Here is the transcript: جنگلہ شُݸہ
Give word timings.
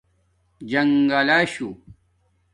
جنگلہ 0.69 1.37
شُݸہ 1.51 1.69